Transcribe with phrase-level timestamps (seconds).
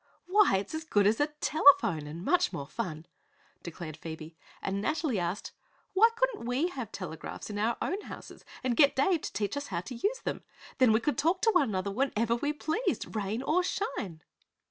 [0.25, 3.05] "Why, it's as good as a telephone, and much more fun,"
[3.61, 5.51] declared Phoebe, and Nathalie asked:
[5.93, 9.67] "Why couldn't we have telegraphs in our own houses, and get Dave to teach us
[9.67, 10.41] how to use them?
[10.79, 14.23] Then we could talk to one another whenever we pleased rain or shine."